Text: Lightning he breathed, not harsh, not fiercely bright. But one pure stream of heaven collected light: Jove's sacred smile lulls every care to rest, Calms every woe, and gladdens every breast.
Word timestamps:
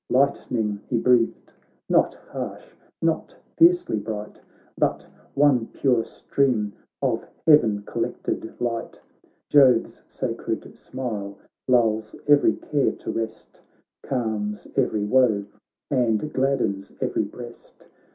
Lightning 0.09 0.81
he 0.89 0.97
breathed, 0.97 1.53
not 1.87 2.15
harsh, 2.31 2.73
not 3.03 3.37
fiercely 3.55 3.99
bright. 3.99 4.41
But 4.75 5.07
one 5.35 5.67
pure 5.73 6.03
stream 6.05 6.73
of 7.03 7.23
heaven 7.45 7.83
collected 7.83 8.59
light: 8.59 8.99
Jove's 9.47 10.01
sacred 10.07 10.75
smile 10.75 11.37
lulls 11.67 12.15
every 12.25 12.55
care 12.55 12.93
to 12.93 13.11
rest, 13.11 13.61
Calms 14.01 14.67
every 14.75 15.03
woe, 15.05 15.45
and 15.91 16.33
gladdens 16.33 16.91
every 16.99 17.23
breast. 17.25 17.87